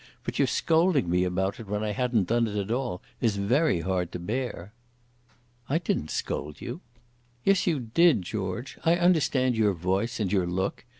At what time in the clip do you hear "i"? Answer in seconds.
1.83-1.91, 5.69-5.77, 8.83-8.95